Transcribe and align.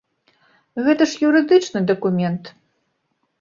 Гэта 0.87 1.03
ж 1.11 1.23
юрыдычны 1.27 1.79
дакумент. 1.93 2.43